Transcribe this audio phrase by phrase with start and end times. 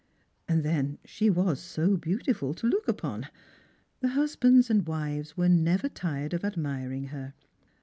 [0.47, 3.27] And then she was so beautiful to look upon;
[3.99, 7.35] the husbands and wives were never tired of admiring her.